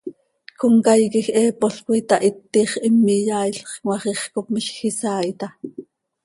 [0.59, 5.53] Comcaii quij heepol coi itahitix, him iyaailx, cmaax ix cop miizj isaai taa.